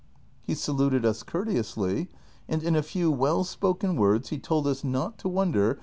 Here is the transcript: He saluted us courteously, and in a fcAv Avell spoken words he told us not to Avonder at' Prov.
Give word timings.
He 0.41 0.55
saluted 0.55 1.05
us 1.05 1.21
courteously, 1.21 2.09
and 2.49 2.63
in 2.63 2.75
a 2.75 2.81
fcAv 2.81 3.15
Avell 3.15 3.45
spoken 3.45 3.95
words 3.95 4.29
he 4.29 4.39
told 4.39 4.65
us 4.65 4.83
not 4.83 5.19
to 5.19 5.29
Avonder 5.29 5.69
at' 5.69 5.77
Prov. 5.77 5.77